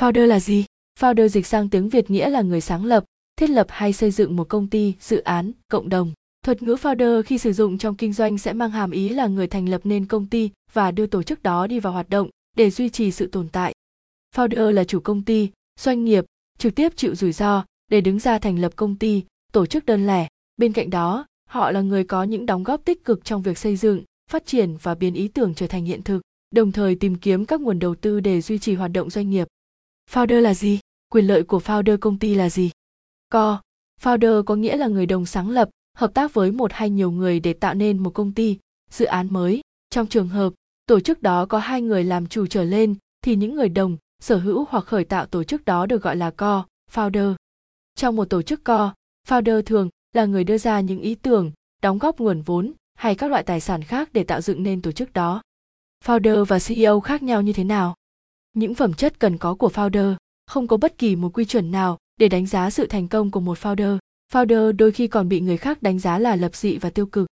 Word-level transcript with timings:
Founder 0.00 0.26
là 0.26 0.40
gì? 0.40 0.64
Founder 1.00 1.28
dịch 1.28 1.46
sang 1.46 1.68
tiếng 1.68 1.88
Việt 1.88 2.10
nghĩa 2.10 2.28
là 2.30 2.42
người 2.42 2.60
sáng 2.60 2.84
lập, 2.84 3.04
thiết 3.36 3.50
lập 3.50 3.66
hay 3.70 3.92
xây 3.92 4.10
dựng 4.10 4.36
một 4.36 4.48
công 4.48 4.66
ty, 4.66 4.94
dự 5.00 5.18
án, 5.18 5.52
cộng 5.68 5.88
đồng. 5.88 6.12
Thuật 6.44 6.62
ngữ 6.62 6.76
founder 6.82 7.22
khi 7.22 7.38
sử 7.38 7.52
dụng 7.52 7.78
trong 7.78 7.94
kinh 7.94 8.12
doanh 8.12 8.38
sẽ 8.38 8.52
mang 8.52 8.70
hàm 8.70 8.90
ý 8.90 9.08
là 9.08 9.26
người 9.26 9.46
thành 9.46 9.68
lập 9.68 9.80
nên 9.84 10.06
công 10.06 10.26
ty 10.26 10.50
và 10.72 10.90
đưa 10.90 11.06
tổ 11.06 11.22
chức 11.22 11.42
đó 11.42 11.66
đi 11.66 11.80
vào 11.80 11.92
hoạt 11.92 12.10
động 12.10 12.28
để 12.56 12.70
duy 12.70 12.88
trì 12.88 13.10
sự 13.10 13.26
tồn 13.26 13.48
tại. 13.48 13.74
Founder 14.36 14.70
là 14.70 14.84
chủ 14.84 15.00
công 15.00 15.22
ty, 15.22 15.48
doanh 15.80 16.04
nghiệp, 16.04 16.24
trực 16.58 16.74
tiếp 16.74 16.92
chịu 16.96 17.14
rủi 17.14 17.32
ro 17.32 17.64
để 17.90 18.00
đứng 18.00 18.18
ra 18.18 18.38
thành 18.38 18.58
lập 18.58 18.72
công 18.76 18.96
ty, 18.96 19.24
tổ 19.52 19.66
chức 19.66 19.86
đơn 19.86 20.06
lẻ. 20.06 20.28
Bên 20.56 20.72
cạnh 20.72 20.90
đó, 20.90 21.26
họ 21.48 21.70
là 21.70 21.80
người 21.80 22.04
có 22.04 22.22
những 22.22 22.46
đóng 22.46 22.62
góp 22.62 22.84
tích 22.84 23.04
cực 23.04 23.24
trong 23.24 23.42
việc 23.42 23.58
xây 23.58 23.76
dựng, 23.76 24.02
phát 24.30 24.46
triển 24.46 24.76
và 24.82 24.94
biến 24.94 25.14
ý 25.14 25.28
tưởng 25.28 25.54
trở 25.54 25.66
thành 25.66 25.84
hiện 25.84 26.02
thực, 26.02 26.22
đồng 26.54 26.72
thời 26.72 26.94
tìm 26.94 27.14
kiếm 27.14 27.46
các 27.46 27.60
nguồn 27.60 27.78
đầu 27.78 27.94
tư 27.94 28.20
để 28.20 28.40
duy 28.40 28.58
trì 28.58 28.74
hoạt 28.74 28.90
động 28.92 29.10
doanh 29.10 29.30
nghiệp. 29.30 29.48
Founder 30.12 30.40
là 30.40 30.54
gì? 30.54 30.78
Quyền 31.12 31.26
lợi 31.26 31.42
của 31.42 31.58
founder 31.58 31.98
công 31.98 32.18
ty 32.18 32.34
là 32.34 32.50
gì? 32.50 32.70
Co, 33.28 33.60
founder 34.02 34.42
có 34.42 34.56
nghĩa 34.56 34.76
là 34.76 34.86
người 34.86 35.06
đồng 35.06 35.26
sáng 35.26 35.50
lập, 35.50 35.70
hợp 35.96 36.14
tác 36.14 36.34
với 36.34 36.52
một 36.52 36.72
hay 36.72 36.90
nhiều 36.90 37.10
người 37.10 37.40
để 37.40 37.52
tạo 37.52 37.74
nên 37.74 37.98
một 37.98 38.10
công 38.10 38.32
ty, 38.32 38.58
dự 38.90 39.04
án 39.04 39.28
mới. 39.30 39.60
Trong 39.90 40.06
trường 40.06 40.28
hợp, 40.28 40.52
tổ 40.86 41.00
chức 41.00 41.22
đó 41.22 41.46
có 41.46 41.58
hai 41.58 41.82
người 41.82 42.04
làm 42.04 42.26
chủ 42.26 42.46
trở 42.46 42.64
lên, 42.64 42.94
thì 43.22 43.36
những 43.36 43.54
người 43.54 43.68
đồng, 43.68 43.96
sở 44.22 44.36
hữu 44.36 44.66
hoặc 44.68 44.84
khởi 44.84 45.04
tạo 45.04 45.26
tổ 45.26 45.44
chức 45.44 45.64
đó 45.64 45.86
được 45.86 46.02
gọi 46.02 46.16
là 46.16 46.30
co, 46.30 46.64
founder. 46.92 47.34
Trong 47.94 48.16
một 48.16 48.24
tổ 48.24 48.42
chức 48.42 48.64
co, 48.64 48.94
founder 49.28 49.62
thường 49.62 49.88
là 50.12 50.24
người 50.24 50.44
đưa 50.44 50.58
ra 50.58 50.80
những 50.80 51.00
ý 51.00 51.14
tưởng, 51.14 51.52
đóng 51.82 51.98
góp 51.98 52.20
nguồn 52.20 52.42
vốn 52.42 52.72
hay 52.94 53.14
các 53.14 53.30
loại 53.30 53.42
tài 53.42 53.60
sản 53.60 53.82
khác 53.82 54.08
để 54.12 54.24
tạo 54.24 54.40
dựng 54.40 54.62
nên 54.62 54.82
tổ 54.82 54.92
chức 54.92 55.12
đó. 55.12 55.42
Founder 56.04 56.44
và 56.44 56.58
CEO 56.58 57.00
khác 57.00 57.22
nhau 57.22 57.42
như 57.42 57.52
thế 57.52 57.64
nào? 57.64 57.94
Những 58.52 58.74
phẩm 58.74 58.94
chất 58.94 59.18
cần 59.18 59.38
có 59.38 59.54
của 59.54 59.68
founder, 59.68 60.14
không 60.46 60.66
có 60.66 60.76
bất 60.76 60.98
kỳ 60.98 61.16
một 61.16 61.30
quy 61.34 61.44
chuẩn 61.44 61.70
nào 61.70 61.98
để 62.16 62.28
đánh 62.28 62.46
giá 62.46 62.70
sự 62.70 62.86
thành 62.86 63.08
công 63.08 63.30
của 63.30 63.40
một 63.40 63.58
founder. 63.58 63.98
Founder 64.32 64.72
đôi 64.72 64.92
khi 64.92 65.06
còn 65.06 65.28
bị 65.28 65.40
người 65.40 65.56
khác 65.56 65.82
đánh 65.82 65.98
giá 65.98 66.18
là 66.18 66.36
lập 66.36 66.54
dị 66.54 66.78
và 66.78 66.90
tiêu 66.90 67.06
cực. 67.06 67.28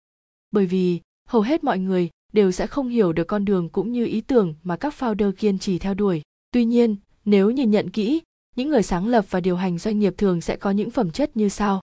Bởi 0.51 0.65
vì, 0.65 0.99
hầu 1.27 1.41
hết 1.41 1.63
mọi 1.63 1.79
người 1.79 2.09
đều 2.33 2.51
sẽ 2.51 2.67
không 2.67 2.87
hiểu 2.87 3.13
được 3.13 3.27
con 3.27 3.45
đường 3.45 3.69
cũng 3.69 3.91
như 3.91 4.05
ý 4.05 4.21
tưởng 4.21 4.55
mà 4.63 4.77
các 4.77 4.93
founder 4.99 5.31
kiên 5.31 5.59
trì 5.59 5.79
theo 5.79 5.93
đuổi. 5.93 6.21
Tuy 6.51 6.65
nhiên, 6.65 6.95
nếu 7.25 7.51
nhìn 7.51 7.71
nhận 7.71 7.89
kỹ, 7.89 8.21
những 8.55 8.69
người 8.69 8.83
sáng 8.83 9.07
lập 9.07 9.25
và 9.29 9.39
điều 9.39 9.55
hành 9.55 9.77
doanh 9.77 9.99
nghiệp 9.99 10.13
thường 10.17 10.41
sẽ 10.41 10.55
có 10.55 10.71
những 10.71 10.89
phẩm 10.89 11.11
chất 11.11 11.37
như 11.37 11.49
sau. 11.49 11.81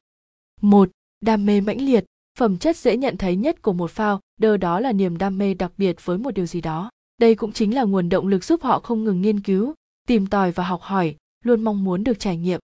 Một, 0.61 0.91
Đam 1.21 1.47
mê 1.47 1.61
mãnh 1.61 1.81
liệt. 1.81 2.05
Phẩm 2.39 2.59
chất 2.59 2.77
dễ 2.77 2.97
nhận 2.97 3.17
thấy 3.17 3.37
nhất 3.37 3.63
của 3.63 3.73
một 3.73 3.91
founder 3.95 4.57
đó 4.57 4.81
là 4.81 4.93
niềm 4.93 5.19
đam 5.19 5.39
mê 5.39 5.55
đặc 5.55 5.73
biệt 5.77 5.97
với 6.05 6.19
một 6.19 6.31
điều 6.31 6.47
gì 6.47 6.61
đó. 6.61 6.91
Đây 7.19 7.35
cũng 7.35 7.53
chính 7.53 7.75
là 7.75 7.83
nguồn 7.83 8.09
động 8.09 8.27
lực 8.27 8.45
giúp 8.45 8.63
họ 8.63 8.81
không 8.81 9.05
ngừng 9.05 9.23
nghiên 9.23 9.41
cứu, 9.41 9.75
tìm 10.09 10.27
tòi 10.27 10.53
và 10.53 10.65
học 10.65 10.83
hỏi, 10.83 11.17
luôn 11.45 11.65
mong 11.65 11.85
muốn 11.85 12.05
được 12.05 12.21
trải 12.21 12.37
nghiệm. 12.37 12.61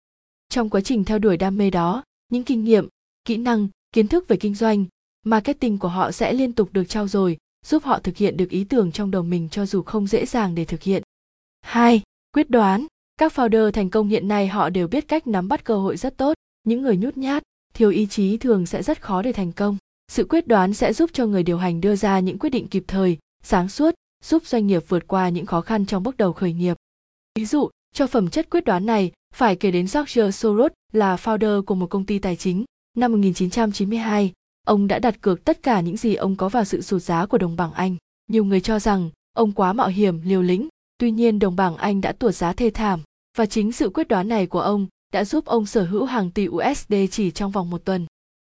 Trong 0.50 0.69
quá 0.69 0.81
trình 0.81 1.03
theo 1.03 1.19
đuổi 1.19 1.38
đam 1.38 1.58
mê 1.58 1.69
đó, 1.69 2.03
những 2.30 2.44
kinh 2.44 2.63
nghiệm, 2.63 2.88
kỹ 3.25 3.38
năng, 3.38 3.67
kiến 3.91 4.08
thức 4.08 4.27
về 4.27 4.38
kinh 4.38 4.55
doanh, 4.55 4.85
marketing 5.25 5.77
của 5.77 5.88
họ 5.88 6.11
sẽ 6.11 6.33
liên 6.33 6.53
tục 6.53 6.69
được 6.73 6.83
trao 6.83 7.08
dồi, 7.08 7.38
giúp 7.66 7.83
họ 7.83 8.00
thực 8.00 8.17
hiện 8.17 8.38
được 8.38 8.50
ý 8.50 8.63
tưởng 8.63 8.91
trong 8.91 9.11
đầu 9.11 9.23
mình 9.23 9.50
cho 9.50 9.66
dù 9.66 9.81
không 9.81 10.08
dễ 10.08 10.25
dàng 10.25 10.55
để 10.55 10.66
thực 10.66 10.81
hiện. 10.81 11.03
2. 11.61 12.02
Quyết 12.33 12.50
đoán. 12.50 12.88
Các 13.17 13.33
founder 13.35 13.72
thành 13.72 13.89
công 13.89 14.07
hiện 14.07 14.28
nay 14.28 14.47
họ 14.47 14.69
đều 14.69 14.88
biết 14.88 15.07
cách 15.07 15.28
nắm 15.28 15.47
bắt 15.47 15.63
cơ 15.63 15.78
hội 15.78 15.97
rất 15.97 16.17
tốt, 16.17 16.33
những 16.63 16.81
người 16.81 16.97
nhút 16.97 17.17
nhát, 17.17 17.44
thiếu 17.73 17.89
ý 17.89 18.05
chí 18.05 18.38
thường 18.38 18.66
sẽ 18.66 18.83
rất 18.83 19.02
khó 19.02 19.22
để 19.22 19.33
thành 19.33 19.52
công. 19.52 19.78
Sự 20.11 20.25
quyết 20.30 20.47
đoán 20.47 20.73
sẽ 20.73 20.94
giúp 20.94 21.09
cho 21.13 21.25
người 21.25 21.44
điều 21.44 21.57
hành 21.57 21.81
đưa 21.81 21.95
ra 21.95 22.19
những 22.19 22.39
quyết 22.39 22.50
định 22.50 22.67
kịp 22.67 22.83
thời, 22.88 23.17
sáng 23.44 23.69
suốt, 23.69 23.95
giúp 24.23 24.45
doanh 24.45 24.67
nghiệp 24.67 24.83
vượt 24.88 25.07
qua 25.07 25.29
những 25.29 25.45
khó 25.45 25.61
khăn 25.61 25.85
trong 25.85 26.03
bước 26.03 26.17
đầu 26.17 26.33
khởi 26.33 26.53
nghiệp. 26.53 26.77
Ví 27.35 27.45
dụ, 27.45 27.69
cho 27.93 28.07
phẩm 28.07 28.29
chất 28.29 28.49
quyết 28.49 28.66
đoán 28.66 28.85
này, 28.85 29.11
phải 29.35 29.55
kể 29.55 29.71
đến 29.71 29.85
George 29.93 30.31
Soros 30.31 30.71
là 30.91 31.16
founder 31.16 31.63
của 31.63 31.75
một 31.75 31.88
công 31.88 32.05
ty 32.05 32.19
tài 32.19 32.35
chính. 32.35 32.66
Năm 32.97 33.11
1992, 33.11 34.31
ông 34.67 34.88
đã 34.88 35.00
đặt 35.00 35.22
cược 35.22 35.45
tất 35.45 35.63
cả 35.63 35.81
những 35.81 35.97
gì 35.97 36.16
ông 36.16 36.35
có 36.35 36.50
vào 36.50 36.66
sự 36.66 36.81
sụt 36.81 37.01
giá 37.01 37.25
của 37.25 37.38
đồng 37.38 37.56
bảng 37.56 37.73
Anh. 37.73 37.95
Nhiều 38.28 38.45
người 38.45 38.62
cho 38.62 38.79
rằng 38.79 39.09
ông 39.33 39.51
quá 39.51 39.73
mạo 39.73 39.88
hiểm, 39.88 40.22
liều 40.25 40.41
lĩnh, 40.41 40.67
tuy 40.97 41.12
nhiên 41.12 41.39
đồng 41.39 41.56
bảng 41.56 41.78
Anh 41.78 42.01
đã 42.01 42.12
tuột 42.12 42.35
giá 42.35 42.53
thê 42.53 42.69
thảm 42.69 43.00
và 43.38 43.45
chính 43.45 43.72
sự 43.72 43.89
quyết 43.89 44.07
đoán 44.07 44.28
này 44.28 44.47
của 44.47 44.62
ông 44.62 44.88
đã 45.13 45.25
giúp 45.25 45.45
ông 45.45 45.66
sở 45.66 45.83
hữu 45.83 46.06
hàng 46.06 46.31
tỷ 46.31 46.47
USD 46.47 46.94
chỉ 47.12 47.31
trong 47.31 47.51
vòng 47.51 47.69
một 47.69 47.85
tuần. 47.85 48.06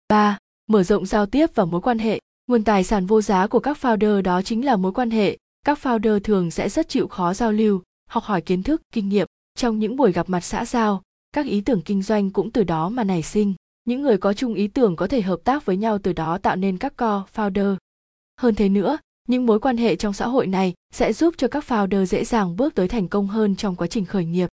3. 0.09 0.39
Mở 0.67 0.83
rộng 0.83 1.07
giao 1.07 1.27
tiếp 1.27 1.51
và 1.55 1.65
mối 1.65 1.81
quan 1.81 1.99
hệ. 1.99 2.21
Nguồn 2.47 2.65
tài 2.65 2.85
sản 2.85 3.07
vô 3.07 3.23
giá 3.23 3.47
của 3.47 3.59
các 3.61 3.79
founder 3.81 4.23
đó 4.23 4.43
chính 4.43 4.65
là 4.65 4.77
mối 4.77 4.93
quan 4.93 5.11
hệ. 5.11 5.37
Các 5.67 5.79
founder 5.83 6.21
thường 6.21 6.51
sẽ 6.51 6.69
rất 6.69 6.89
chịu 6.89 7.09
khó 7.09 7.35
giao 7.35 7.53
lưu, 7.53 7.83
học 8.09 8.25
hỏi 8.25 8.41
kiến 8.41 8.63
thức, 8.63 8.83
kinh 8.93 9.09
nghiệm. 9.09 9.27
Trong 9.55 9.79
những 9.79 9.97
buổi 9.97 10.13
gặp 10.13 10.29
mặt 10.29 10.41
xã 10.41 10.65
giao, 10.65 11.03
các 11.33 11.47
ý 11.47 11.61
tưởng 11.61 11.83
kinh 11.83 12.03
doanh 12.03 12.31
cũng 12.31 12.51
từ 12.51 12.65
đó 12.65 12.89
mà 12.89 13.05
nảy 13.05 13.23
sinh. 13.23 13.55
Những 13.85 14.03
người 14.03 14.19
có 14.19 14.33
chung 14.33 14.55
ý 14.55 14.69
tưởng 14.69 14.97
có 14.97 15.07
thể 15.07 15.23
hợp 15.23 15.41
tác 15.45 15.65
với 15.65 15.77
nhau 15.77 15.99
từ 15.99 16.13
đó 16.13 16.39
tạo 16.39 16.57
nên 16.57 16.79
các 16.79 16.95
co-founder. 16.97 17.77
Hơn 18.41 18.55
thế 18.55 18.69
nữa, 18.69 18.99
những 19.29 19.47
mối 19.47 19.61
quan 19.61 19.77
hệ 19.77 19.97
trong 19.97 20.13
xã 20.13 20.27
hội 20.27 20.47
này 20.47 20.75
sẽ 20.93 21.13
giúp 21.13 21.35
cho 21.39 21.49
các 21.49 21.65
founder 21.69 22.05
dễ 22.05 22.25
dàng 22.25 22.57
bước 22.57 22.75
tới 22.75 22.89
thành 22.89 23.09
công 23.09 23.27
hơn 23.27 23.57
trong 23.57 23.77
quá 23.77 23.87
trình 23.87 24.05
khởi 24.05 24.25
nghiệp. 24.25 24.49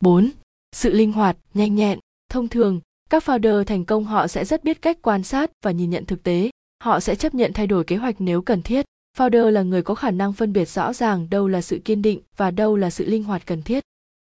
4. 0.00 0.30
Sự 0.72 0.92
linh 0.92 1.12
hoạt, 1.12 1.36
nhanh 1.54 1.74
nhẹn. 1.74 1.98
Thông 2.30 2.48
thường, 2.48 2.80
các 3.10 3.24
founder 3.24 3.64
thành 3.64 3.84
công 3.84 4.04
họ 4.04 4.26
sẽ 4.26 4.44
rất 4.44 4.64
biết 4.64 4.82
cách 4.82 4.98
quan 5.02 5.22
sát 5.22 5.50
và 5.64 5.70
nhìn 5.70 5.90
nhận 5.90 6.04
thực 6.04 6.22
tế. 6.22 6.50
Họ 6.84 7.00
sẽ 7.00 7.14
chấp 7.14 7.34
nhận 7.34 7.52
thay 7.52 7.66
đổi 7.66 7.84
kế 7.84 7.96
hoạch 7.96 8.16
nếu 8.18 8.42
cần 8.42 8.62
thiết. 8.62 8.86
Founder 9.18 9.50
là 9.50 9.62
người 9.62 9.82
có 9.82 9.94
khả 9.94 10.10
năng 10.10 10.32
phân 10.32 10.52
biệt 10.52 10.68
rõ 10.68 10.92
ràng 10.92 11.30
đâu 11.30 11.48
là 11.48 11.60
sự 11.60 11.78
kiên 11.84 12.02
định 12.02 12.20
và 12.36 12.50
đâu 12.50 12.76
là 12.76 12.90
sự 12.90 13.06
linh 13.06 13.24
hoạt 13.24 13.46
cần 13.46 13.62
thiết. 13.62 13.84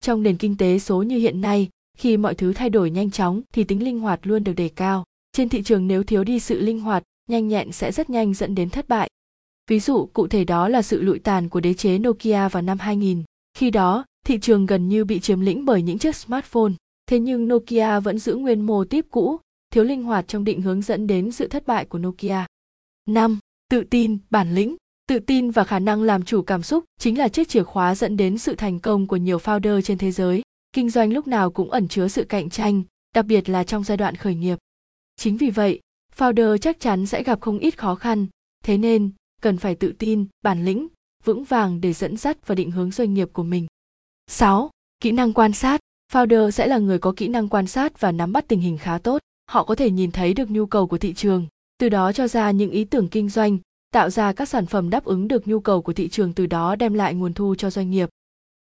Trong 0.00 0.22
nền 0.22 0.36
kinh 0.36 0.56
tế 0.56 0.78
số 0.78 1.02
như 1.02 1.18
hiện 1.18 1.40
nay, 1.40 1.68
khi 1.96 2.16
mọi 2.16 2.34
thứ 2.34 2.52
thay 2.52 2.70
đổi 2.70 2.90
nhanh 2.90 3.10
chóng 3.10 3.42
thì 3.52 3.64
tính 3.64 3.82
linh 3.82 4.00
hoạt 4.00 4.20
luôn 4.22 4.44
được 4.44 4.52
đề 4.52 4.68
cao. 4.68 5.04
Trên 5.32 5.48
thị 5.48 5.62
trường 5.62 5.86
nếu 5.86 6.02
thiếu 6.02 6.24
đi 6.24 6.40
sự 6.40 6.60
linh 6.60 6.80
hoạt, 6.80 7.02
nhanh 7.28 7.48
nhẹn 7.48 7.72
sẽ 7.72 7.92
rất 7.92 8.10
nhanh 8.10 8.34
dẫn 8.34 8.54
đến 8.54 8.70
thất 8.70 8.88
bại. 8.88 9.10
Ví 9.70 9.80
dụ 9.80 10.06
cụ 10.12 10.26
thể 10.26 10.44
đó 10.44 10.68
là 10.68 10.82
sự 10.82 11.02
lụi 11.02 11.18
tàn 11.18 11.48
của 11.48 11.60
đế 11.60 11.74
chế 11.74 11.98
Nokia 11.98 12.48
vào 12.48 12.62
năm 12.62 12.78
2000. 12.78 13.22
Khi 13.54 13.70
đó, 13.70 14.04
thị 14.26 14.38
trường 14.38 14.66
gần 14.66 14.88
như 14.88 15.04
bị 15.04 15.20
chiếm 15.20 15.40
lĩnh 15.40 15.64
bởi 15.64 15.82
những 15.82 15.98
chiếc 15.98 16.16
smartphone. 16.16 16.72
Thế 17.06 17.18
nhưng 17.18 17.48
Nokia 17.48 18.00
vẫn 18.00 18.18
giữ 18.18 18.34
nguyên 18.34 18.60
mô 18.60 18.84
típ 18.84 19.06
cũ, 19.10 19.40
thiếu 19.70 19.84
linh 19.84 20.02
hoạt 20.02 20.28
trong 20.28 20.44
định 20.44 20.62
hướng 20.62 20.82
dẫn 20.82 21.06
đến 21.06 21.32
sự 21.32 21.48
thất 21.48 21.66
bại 21.66 21.84
của 21.84 21.98
Nokia. 21.98 22.44
5. 23.06 23.38
Tự 23.70 23.84
tin, 23.84 24.18
bản 24.30 24.54
lĩnh. 24.54 24.76
Tự 25.08 25.18
tin 25.18 25.50
và 25.50 25.64
khả 25.64 25.78
năng 25.78 26.02
làm 26.02 26.22
chủ 26.22 26.42
cảm 26.42 26.62
xúc 26.62 26.84
chính 26.98 27.18
là 27.18 27.28
chiếc 27.28 27.48
chìa 27.48 27.62
khóa 27.62 27.94
dẫn 27.94 28.16
đến 28.16 28.38
sự 28.38 28.54
thành 28.54 28.80
công 28.80 29.06
của 29.06 29.16
nhiều 29.16 29.38
founder 29.38 29.80
trên 29.80 29.98
thế 29.98 30.10
giới. 30.10 30.42
Kinh 30.72 30.90
doanh 30.90 31.12
lúc 31.12 31.26
nào 31.26 31.50
cũng 31.50 31.70
ẩn 31.70 31.88
chứa 31.88 32.08
sự 32.08 32.24
cạnh 32.24 32.50
tranh, 32.50 32.82
đặc 33.14 33.26
biệt 33.26 33.48
là 33.48 33.64
trong 33.64 33.84
giai 33.84 33.96
đoạn 33.96 34.14
khởi 34.14 34.34
nghiệp. 34.34 34.58
Chính 35.16 35.36
vì 35.36 35.50
vậy, 35.50 35.80
founder 36.16 36.58
chắc 36.58 36.80
chắn 36.80 37.06
sẽ 37.06 37.22
gặp 37.22 37.40
không 37.40 37.58
ít 37.58 37.78
khó 37.78 37.94
khăn, 37.94 38.26
thế 38.64 38.78
nên 38.78 39.10
cần 39.42 39.58
phải 39.58 39.74
tự 39.74 39.92
tin, 39.98 40.26
bản 40.42 40.64
lĩnh, 40.64 40.88
vững 41.24 41.44
vàng 41.44 41.80
để 41.80 41.92
dẫn 41.92 42.16
dắt 42.16 42.46
và 42.46 42.54
định 42.54 42.70
hướng 42.70 42.90
doanh 42.90 43.14
nghiệp 43.14 43.28
của 43.32 43.44
mình. 43.44 43.66
6. 44.26 44.70
Kỹ 45.00 45.12
năng 45.12 45.32
quan 45.32 45.52
sát. 45.52 45.80
Founder 46.12 46.50
sẽ 46.50 46.66
là 46.66 46.78
người 46.78 46.98
có 46.98 47.12
kỹ 47.16 47.28
năng 47.28 47.48
quan 47.48 47.66
sát 47.66 48.00
và 48.00 48.12
nắm 48.12 48.32
bắt 48.32 48.44
tình 48.48 48.60
hình 48.60 48.78
khá 48.78 48.98
tốt. 48.98 49.22
Họ 49.50 49.64
có 49.64 49.74
thể 49.74 49.90
nhìn 49.90 50.10
thấy 50.10 50.34
được 50.34 50.50
nhu 50.50 50.66
cầu 50.66 50.86
của 50.86 50.98
thị 50.98 51.14
trường, 51.14 51.46
từ 51.78 51.88
đó 51.88 52.12
cho 52.12 52.28
ra 52.28 52.50
những 52.50 52.70
ý 52.70 52.84
tưởng 52.84 53.08
kinh 53.08 53.28
doanh, 53.28 53.58
tạo 53.90 54.10
ra 54.10 54.32
các 54.32 54.48
sản 54.48 54.66
phẩm 54.66 54.90
đáp 54.90 55.04
ứng 55.04 55.28
được 55.28 55.48
nhu 55.48 55.60
cầu 55.60 55.82
của 55.82 55.92
thị 55.92 56.08
trường 56.08 56.32
từ 56.32 56.46
đó 56.46 56.76
đem 56.76 56.94
lại 56.94 57.14
nguồn 57.14 57.34
thu 57.34 57.54
cho 57.54 57.70
doanh 57.70 57.90
nghiệp. 57.90 58.08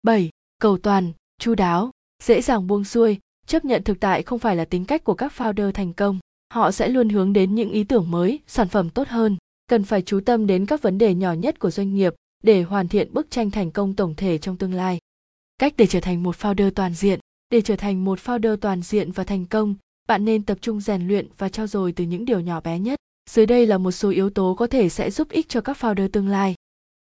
7. 0.03 0.31
Cầu 0.59 0.79
toàn, 0.79 1.13
chu 1.39 1.55
đáo, 1.55 1.91
dễ 2.23 2.43
dàng 2.43 2.67
buông 2.67 2.85
xuôi, 2.85 3.19
chấp 3.47 3.65
nhận 3.65 3.83
thực 3.83 4.01
tại 4.01 4.23
không 4.23 4.39
phải 4.39 4.57
là 4.57 4.65
tính 4.65 4.85
cách 4.85 5.05
của 5.05 5.15
các 5.15 5.33
founder 5.37 5.73
thành 5.73 5.93
công. 5.93 6.19
Họ 6.53 6.71
sẽ 6.71 6.89
luôn 6.89 7.09
hướng 7.09 7.33
đến 7.33 7.55
những 7.55 7.71
ý 7.71 7.85
tưởng 7.85 8.11
mới, 8.11 8.41
sản 8.47 8.69
phẩm 8.69 8.91
tốt 8.91 9.09
hơn, 9.09 9.37
cần 9.67 9.85
phải 9.85 10.03
chú 10.03 10.21
tâm 10.21 10.47
đến 10.47 10.67
các 10.67 10.83
vấn 10.83 10.99
đề 10.99 11.15
nhỏ 11.15 11.33
nhất 11.33 11.59
của 11.59 11.71
doanh 11.71 11.95
nghiệp 11.95 12.15
để 12.43 12.63
hoàn 12.63 12.89
thiện 12.89 13.15
bức 13.15 13.31
tranh 13.31 13.51
thành 13.51 13.71
công 13.71 13.95
tổng 13.95 14.15
thể 14.15 14.39
trong 14.39 14.57
tương 14.57 14.75
lai. 14.75 14.99
Cách 15.59 15.75
để 15.77 15.87
trở 15.87 16.01
thành 16.01 16.23
một 16.23 16.37
founder 16.37 16.71
toàn 16.71 16.95
diện, 16.95 17.21
để 17.51 17.61
trở 17.61 17.77
thành 17.77 18.05
một 18.05 18.19
founder 18.19 18.57
toàn 18.57 18.83
diện 18.83 19.13
và 19.13 19.25
thành 19.25 19.47
công, 19.47 19.75
bạn 20.07 20.25
nên 20.25 20.43
tập 20.43 20.59
trung 20.61 20.81
rèn 20.81 21.09
luyện 21.09 21.27
và 21.39 21.49
trao 21.49 21.67
dồi 21.67 21.93
từ 21.93 22.05
những 22.05 22.25
điều 22.25 22.41
nhỏ 22.41 22.61
bé 22.61 22.79
nhất. 22.79 22.99
Dưới 23.31 23.47
đây 23.47 23.67
là 23.67 23.79
một 23.79 23.91
số 23.91 24.11
yếu 24.11 24.31
tố 24.31 24.55
có 24.55 24.67
thể 24.67 24.89
sẽ 24.89 25.11
giúp 25.11 25.29
ích 25.31 25.49
cho 25.49 25.61
các 25.61 25.77
founder 25.81 26.09
tương 26.09 26.29
lai. 26.29 26.55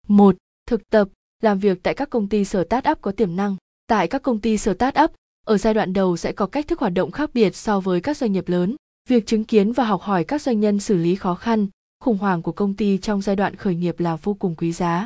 1. 0.07 0.35
Thực 0.67 0.89
tập, 0.89 1.09
làm 1.43 1.59
việc 1.59 1.83
tại 1.83 1.93
các 1.93 2.09
công 2.09 2.29
ty 2.29 2.45
startup 2.45 3.01
có 3.01 3.11
tiềm 3.11 3.35
năng. 3.35 3.55
Tại 3.87 4.07
các 4.07 4.21
công 4.21 4.39
ty 4.39 4.57
startup, 4.57 5.11
ở 5.45 5.57
giai 5.57 5.73
đoạn 5.73 5.93
đầu 5.93 6.17
sẽ 6.17 6.31
có 6.31 6.45
cách 6.45 6.67
thức 6.67 6.79
hoạt 6.79 6.93
động 6.93 7.11
khác 7.11 7.29
biệt 7.33 7.55
so 7.55 7.79
với 7.79 8.01
các 8.01 8.17
doanh 8.17 8.31
nghiệp 8.31 8.49
lớn. 8.49 8.75
Việc 9.09 9.25
chứng 9.25 9.43
kiến 9.43 9.71
và 9.71 9.83
học 9.83 10.01
hỏi 10.01 10.23
các 10.23 10.41
doanh 10.41 10.59
nhân 10.59 10.79
xử 10.79 10.97
lý 10.97 11.15
khó 11.15 11.35
khăn, 11.35 11.67
khủng 11.99 12.17
hoảng 12.17 12.41
của 12.41 12.51
công 12.51 12.73
ty 12.73 12.97
trong 12.97 13.21
giai 13.21 13.35
đoạn 13.35 13.55
khởi 13.55 13.75
nghiệp 13.75 13.99
là 13.99 14.15
vô 14.15 14.33
cùng 14.33 14.55
quý 14.55 14.71
giá. 14.71 15.05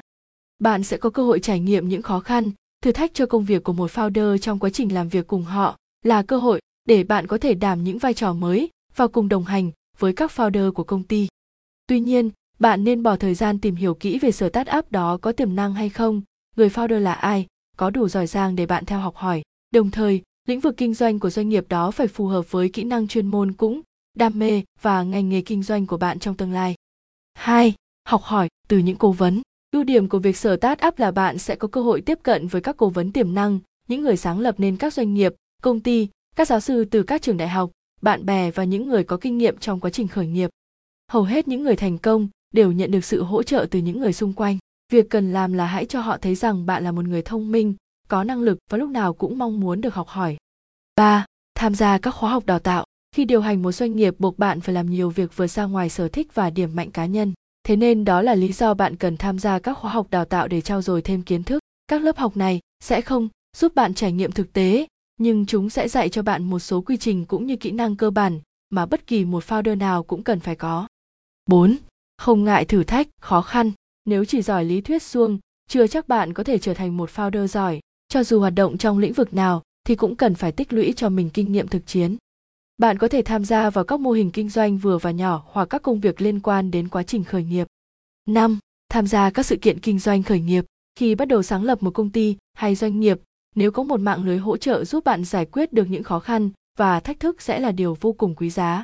Bạn 0.59 0.83
sẽ 0.83 0.97
có 0.97 1.09
cơ 1.09 1.23
hội 1.23 1.39
trải 1.39 1.59
nghiệm 1.59 1.89
những 1.89 2.01
khó 2.01 2.19
khăn, 2.19 2.51
thử 2.81 2.91
thách 2.91 3.13
cho 3.13 3.25
công 3.25 3.45
việc 3.45 3.63
của 3.63 3.73
một 3.73 3.91
founder 3.91 4.37
trong 4.37 4.59
quá 4.59 4.69
trình 4.69 4.93
làm 4.93 5.09
việc 5.09 5.27
cùng 5.27 5.43
họ 5.43 5.77
là 6.03 6.21
cơ 6.21 6.37
hội 6.37 6.61
để 6.85 7.03
bạn 7.03 7.27
có 7.27 7.37
thể 7.37 7.53
đảm 7.53 7.83
những 7.83 7.97
vai 7.97 8.13
trò 8.13 8.33
mới 8.33 8.69
và 8.95 9.07
cùng 9.07 9.29
đồng 9.29 9.43
hành 9.43 9.71
với 9.97 10.13
các 10.13 10.31
founder 10.35 10.71
của 10.71 10.83
công 10.83 11.03
ty. 11.03 11.27
Tuy 11.87 11.99
nhiên, 11.99 12.29
bạn 12.59 12.83
nên 12.83 13.03
bỏ 13.03 13.15
thời 13.15 13.35
gian 13.35 13.59
tìm 13.59 13.75
hiểu 13.75 13.93
kỹ 13.93 14.19
về 14.19 14.31
sở 14.31 14.49
tát 14.49 14.67
up 14.77 14.91
đó 14.91 15.17
có 15.17 15.31
tiềm 15.31 15.55
năng 15.55 15.73
hay 15.73 15.89
không, 15.89 16.21
người 16.55 16.69
founder 16.69 16.99
là 16.99 17.13
ai, 17.13 17.47
có 17.77 17.89
đủ 17.89 18.07
giỏi 18.07 18.27
giang 18.27 18.55
để 18.55 18.65
bạn 18.65 18.85
theo 18.85 18.99
học 18.99 19.15
hỏi 19.15 19.41
đồng 19.71 19.91
thời 19.91 20.21
lĩnh 20.47 20.59
vực 20.59 20.77
kinh 20.77 20.93
doanh 20.93 21.19
của 21.19 21.29
doanh 21.29 21.49
nghiệp 21.49 21.65
đó 21.69 21.91
phải 21.91 22.07
phù 22.07 22.27
hợp 22.27 22.51
với 22.51 22.69
kỹ 22.69 22.83
năng 22.83 23.07
chuyên 23.07 23.27
môn 23.27 23.51
cũng 23.51 23.81
đam 24.15 24.39
mê 24.39 24.61
và 24.81 25.03
ngành 25.03 25.29
nghề 25.29 25.41
kinh 25.41 25.63
doanh 25.63 25.87
của 25.87 25.97
bạn 25.97 26.19
trong 26.19 26.35
tương 26.35 26.51
lai 26.51 26.75
2. 27.33 27.73
Học 28.07 28.21
hỏi 28.21 28.47
từ 28.67 28.77
những 28.77 28.95
cố 28.95 29.11
vấn. 29.11 29.41
Ưu 29.71 29.83
điểm 29.83 30.09
của 30.09 30.19
việc 30.19 30.37
sở 30.37 30.55
tát 30.55 30.85
up 30.87 30.99
là 30.99 31.11
bạn 31.11 31.37
sẽ 31.37 31.55
có 31.55 31.67
cơ 31.67 31.81
hội 31.81 32.01
tiếp 32.01 32.19
cận 32.23 32.47
với 32.47 32.61
các 32.61 32.77
cố 32.77 32.89
vấn 32.89 33.11
tiềm 33.11 33.33
năng, 33.33 33.59
những 33.87 34.01
người 34.01 34.17
sáng 34.17 34.39
lập 34.39 34.55
nên 34.57 34.77
các 34.77 34.93
doanh 34.93 35.13
nghiệp, 35.13 35.33
công 35.61 35.79
ty, 35.79 36.07
các 36.35 36.47
giáo 36.47 36.59
sư 36.59 36.85
từ 36.85 37.03
các 37.03 37.21
trường 37.21 37.37
đại 37.37 37.49
học, 37.49 37.71
bạn 38.01 38.25
bè 38.25 38.51
và 38.51 38.63
những 38.63 38.89
người 38.89 39.03
có 39.03 39.17
kinh 39.17 39.37
nghiệm 39.37 39.57
trong 39.57 39.79
quá 39.79 39.89
trình 39.89 40.07
khởi 40.07 40.27
nghiệp. 40.27 40.49
Hầu 41.11 41.23
hết 41.23 41.47
những 41.47 41.63
người 41.63 41.75
thành 41.75 41.97
công 41.97 42.27
đều 42.53 42.71
nhận 42.71 42.91
được 42.91 43.05
sự 43.05 43.23
hỗ 43.23 43.43
trợ 43.43 43.67
từ 43.71 43.79
những 43.79 43.99
người 43.99 44.13
xung 44.13 44.33
quanh. 44.33 44.57
Việc 44.91 45.09
cần 45.09 45.33
làm 45.33 45.53
là 45.53 45.65
hãy 45.65 45.85
cho 45.85 46.01
họ 46.01 46.17
thấy 46.17 46.35
rằng 46.35 46.65
bạn 46.65 46.83
là 46.83 46.91
một 46.91 47.05
người 47.05 47.21
thông 47.21 47.51
minh, 47.51 47.75
có 48.07 48.23
năng 48.23 48.41
lực 48.41 48.57
và 48.69 48.77
lúc 48.77 48.89
nào 48.89 49.13
cũng 49.13 49.37
mong 49.37 49.59
muốn 49.59 49.81
được 49.81 49.93
học 49.93 50.07
hỏi. 50.07 50.37
3. 50.95 51.25
Tham 51.55 51.75
gia 51.75 51.97
các 51.97 52.11
khóa 52.11 52.29
học 52.29 52.45
đào 52.45 52.59
tạo. 52.59 52.85
Khi 53.15 53.25
điều 53.25 53.41
hành 53.41 53.61
một 53.61 53.71
doanh 53.71 53.95
nghiệp 53.95 54.15
buộc 54.19 54.39
bạn 54.39 54.61
phải 54.61 54.75
làm 54.75 54.89
nhiều 54.89 55.09
việc 55.09 55.37
vượt 55.37 55.47
ra 55.47 55.65
ngoài 55.65 55.89
sở 55.89 56.07
thích 56.07 56.27
và 56.33 56.49
điểm 56.49 56.75
mạnh 56.75 56.91
cá 56.91 57.05
nhân. 57.05 57.33
Thế 57.63 57.75
nên 57.75 58.05
đó 58.05 58.21
là 58.21 58.35
lý 58.35 58.51
do 58.51 58.73
bạn 58.73 58.95
cần 58.95 59.17
tham 59.17 59.39
gia 59.39 59.59
các 59.59 59.73
khóa 59.73 59.91
học 59.91 60.07
đào 60.09 60.25
tạo 60.25 60.47
để 60.47 60.61
trao 60.61 60.81
dồi 60.81 61.01
thêm 61.01 61.21
kiến 61.21 61.43
thức. 61.43 61.59
Các 61.87 62.01
lớp 62.01 62.17
học 62.17 62.37
này 62.37 62.59
sẽ 62.83 63.01
không 63.01 63.29
giúp 63.57 63.75
bạn 63.75 63.93
trải 63.93 64.11
nghiệm 64.11 64.31
thực 64.31 64.53
tế, 64.53 64.85
nhưng 65.17 65.45
chúng 65.45 65.69
sẽ 65.69 65.87
dạy 65.87 66.09
cho 66.09 66.21
bạn 66.21 66.43
một 66.43 66.59
số 66.59 66.81
quy 66.81 66.97
trình 66.97 67.25
cũng 67.25 67.45
như 67.45 67.55
kỹ 67.55 67.71
năng 67.71 67.95
cơ 67.95 68.11
bản 68.11 68.39
mà 68.69 68.85
bất 68.85 69.07
kỳ 69.07 69.25
một 69.25 69.43
founder 69.47 69.77
nào 69.77 70.03
cũng 70.03 70.23
cần 70.23 70.39
phải 70.39 70.55
có. 70.55 70.87
4. 71.45 71.75
Không 72.17 72.43
ngại 72.43 72.65
thử 72.65 72.83
thách, 72.83 73.07
khó 73.21 73.41
khăn. 73.41 73.71
Nếu 74.05 74.25
chỉ 74.25 74.41
giỏi 74.41 74.65
lý 74.65 74.81
thuyết 74.81 75.03
suông, 75.03 75.39
chưa 75.67 75.87
chắc 75.87 76.07
bạn 76.07 76.33
có 76.33 76.43
thể 76.43 76.57
trở 76.57 76.73
thành 76.73 76.97
một 76.97 77.09
founder 77.15 77.47
giỏi. 77.47 77.79
Cho 78.07 78.23
dù 78.23 78.39
hoạt 78.39 78.53
động 78.55 78.77
trong 78.77 78.99
lĩnh 78.99 79.13
vực 79.13 79.33
nào 79.33 79.63
thì 79.83 79.95
cũng 79.95 80.15
cần 80.15 80.35
phải 80.35 80.51
tích 80.51 80.73
lũy 80.73 80.93
cho 80.95 81.09
mình 81.09 81.29
kinh 81.29 81.51
nghiệm 81.51 81.67
thực 81.67 81.87
chiến. 81.87 82.17
Bạn 82.77 82.97
có 82.97 83.07
thể 83.07 83.21
tham 83.21 83.45
gia 83.45 83.69
vào 83.69 83.83
các 83.83 83.99
mô 83.99 84.11
hình 84.11 84.31
kinh 84.31 84.49
doanh 84.49 84.77
vừa 84.77 84.97
và 84.97 85.11
nhỏ 85.11 85.43
hoặc 85.47 85.65
các 85.65 85.81
công 85.81 85.99
việc 85.99 86.21
liên 86.21 86.39
quan 86.39 86.71
đến 86.71 86.87
quá 86.87 87.03
trình 87.03 87.23
khởi 87.23 87.43
nghiệp. 87.43 87.67
5. 88.27 88.59
Tham 88.89 89.07
gia 89.07 89.29
các 89.29 89.45
sự 89.45 89.55
kiện 89.55 89.79
kinh 89.79 89.99
doanh 89.99 90.23
khởi 90.23 90.39
nghiệp. 90.39 90.65
Khi 90.95 91.15
bắt 91.15 91.27
đầu 91.27 91.43
sáng 91.43 91.63
lập 91.63 91.83
một 91.83 91.91
công 91.93 92.09
ty 92.09 92.37
hay 92.53 92.75
doanh 92.75 92.99
nghiệp, 92.99 93.19
nếu 93.55 93.71
có 93.71 93.83
một 93.83 93.99
mạng 93.99 94.23
lưới 94.23 94.37
hỗ 94.37 94.57
trợ 94.57 94.85
giúp 94.85 95.03
bạn 95.03 95.23
giải 95.23 95.45
quyết 95.45 95.73
được 95.73 95.89
những 95.89 96.03
khó 96.03 96.19
khăn 96.19 96.49
và 96.77 96.99
thách 96.99 97.19
thức 97.19 97.41
sẽ 97.41 97.59
là 97.59 97.71
điều 97.71 97.97
vô 98.01 98.13
cùng 98.13 98.35
quý 98.35 98.49
giá. 98.49 98.83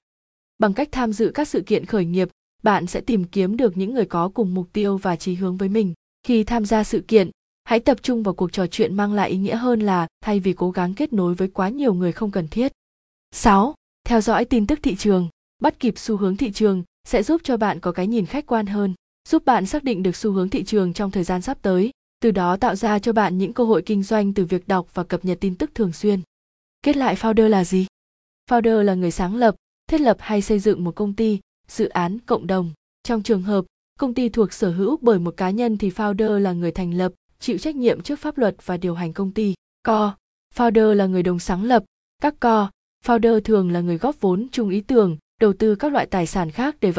Bằng 0.59 0.73
cách 0.73 0.89
tham 0.91 1.13
dự 1.13 1.31
các 1.33 1.47
sự 1.47 1.62
kiện 1.62 1.85
khởi 1.85 2.06
nghiệp, 2.06 2.29
bạn 2.63 2.88
sẽ 2.88 3.01
tìm 3.01 3.23
kiếm 3.23 3.57
được 3.57 3.77
những 3.77 3.94
người 3.94 4.06
có 4.06 4.29
cùng 4.29 4.53
mục 4.53 4.68
tiêu 4.73 4.97
và 4.97 5.15
chí 5.15 5.35
hướng 5.35 5.57
với 5.57 5.69
mình. 5.69 5.94
Khi 6.23 6.44
tham 6.44 6.65
gia 6.65 6.83
sự 6.83 7.03
kiện, 7.07 7.29
hãy 7.63 7.79
tập 7.79 8.03
trung 8.03 8.23
vào 8.23 8.33
cuộc 8.33 8.53
trò 8.53 8.68
chuyện 8.68 8.95
mang 8.95 9.13
lại 9.13 9.29
ý 9.29 9.38
nghĩa 9.38 9.56
hơn 9.56 9.79
là 9.79 10.07
thay 10.23 10.39
vì 10.39 10.53
cố 10.53 10.71
gắng 10.71 10.94
kết 10.94 11.13
nối 11.13 11.33
với 11.33 11.47
quá 11.47 11.69
nhiều 11.69 11.94
người 11.94 12.12
không 12.12 12.31
cần 12.31 12.47
thiết. 12.47 12.71
6. 13.31 13.75
Theo 14.03 14.21
dõi 14.21 14.45
tin 14.45 14.67
tức 14.67 14.79
thị 14.83 14.95
trường, 14.95 15.29
bắt 15.62 15.79
kịp 15.79 15.94
xu 15.97 16.17
hướng 16.17 16.38
thị 16.38 16.51
trường 16.51 16.83
sẽ 17.07 17.24
giúp 17.24 17.41
cho 17.44 17.57
bạn 17.57 17.79
có 17.79 17.91
cái 17.91 18.07
nhìn 18.07 18.25
khách 18.25 18.45
quan 18.45 18.65
hơn, 18.65 18.94
giúp 19.29 19.45
bạn 19.45 19.65
xác 19.65 19.83
định 19.83 20.03
được 20.03 20.15
xu 20.15 20.31
hướng 20.31 20.50
thị 20.50 20.63
trường 20.63 20.94
trong 20.94 21.12
thời 21.12 21.24
gian 21.24 21.41
sắp 21.41 21.57
tới, 21.62 21.91
từ 22.21 22.31
đó 22.31 22.57
tạo 22.57 22.75
ra 22.75 23.00
cho 23.00 23.13
bạn 23.13 23.38
những 23.38 23.53
cơ 23.53 23.63
hội 23.63 23.81
kinh 23.81 24.03
doanh 24.03 24.33
từ 24.33 24.45
việc 24.45 24.68
đọc 24.68 24.88
và 24.94 25.03
cập 25.03 25.25
nhật 25.25 25.38
tin 25.41 25.56
tức 25.56 25.75
thường 25.75 25.94
xuyên. 25.94 26.21
Kết 26.83 26.97
lại 26.97 27.15
founder 27.15 27.50
là 27.50 27.63
gì? 27.63 27.88
Founder 28.50 28.81
là 28.83 28.94
người 28.94 29.12
sáng 29.12 29.35
lập, 29.35 29.56
thiết 29.88 30.01
lập 30.01 30.18
hay 30.19 30.41
xây 30.41 30.59
dựng 30.59 30.83
một 30.83 30.95
công 30.95 31.13
ty, 31.13 31.39
dự 31.68 31.89
án 31.89 32.19
cộng 32.19 32.47
đồng. 32.47 32.71
Trong 33.03 33.23
trường 33.23 33.41
hợp 33.41 33.65
công 34.00 34.13
ty 34.13 34.29
thuộc 34.29 34.53
sở 34.53 34.71
hữu 34.71 34.97
bởi 35.01 35.19
một 35.19 35.38
cá 35.38 35.50
nhân 35.50 35.77
thì 35.77 35.89
founder 35.89 36.39
là 36.39 36.53
người 36.53 36.71
thành 36.71 36.94
lập, 36.94 37.13
chịu 37.39 37.57
trách 37.57 37.75
nhiệm 37.75 38.01
trước 38.01 38.19
pháp 38.19 38.38
luật 38.38 38.56
và 38.65 38.77
điều 38.77 38.95
hành 38.95 39.13
công 39.13 39.31
ty. 39.31 39.53
Co, 39.83 40.15
founder 40.56 40.94
là 40.94 41.06
người 41.06 41.24
đồng 41.24 41.39
sáng 41.39 41.63
lập, 41.63 41.83
các 42.21 42.35
co, 42.39 42.69
founder 43.06 43.39
thường 43.39 43.71
là 43.71 43.81
người 43.81 43.97
góp 43.97 44.21
vốn 44.21 44.47
chung 44.51 44.69
ý 44.69 44.81
tưởng, 44.81 45.17
đầu 45.41 45.53
tư 45.53 45.75
các 45.75 45.94
loại 45.94 46.06
tài 46.06 46.27
sản 46.27 46.51
khác 46.51 46.75
để 46.81 46.89
vận 46.89 46.89